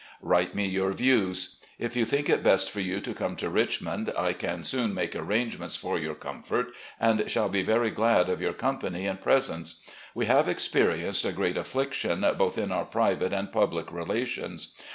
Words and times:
Write 0.23 0.55
me 0.55 0.65
your 0.67 0.93
views. 0.93 1.59
If 1.77 1.95
you 1.95 2.05
think 2.05 2.27
it 2.27 2.41
best 2.41 2.71
for 2.71 2.79
you 2.81 2.99
to 3.01 3.13
come 3.13 3.35
to 3.35 3.51
Richmond 3.51 4.11
I 4.17 4.33
can 4.33 4.63
soon 4.63 4.95
make 4.95 5.15
arrangements 5.15 5.75
for 5.75 5.99
your 5.99 6.15
comfort 6.15 6.71
and 6.99 7.29
shall 7.29 7.49
be 7.49 7.61
very 7.61 7.91
glad 7.91 8.27
of 8.27 8.39
yotir 8.39 8.57
company 8.57 9.05
and 9.05 9.21
presence. 9.21 9.79
We 10.15 10.25
have 10.25 10.47
experienced 10.47 11.23
a 11.23 11.31
great 11.31 11.55
affliction 11.55 12.25
both 12.35 12.57
in 12.57 12.71
our 12.71 12.85
private 12.85 13.31
and 13.31 13.51
public 13.51 13.91
relations. 13.91 14.73